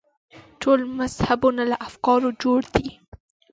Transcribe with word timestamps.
ټول 0.61 0.79
مذهبونه 0.97 1.63
له 1.71 1.77
افکارو 1.87 2.29
جوړ 2.43 2.59
دي. 2.75 2.89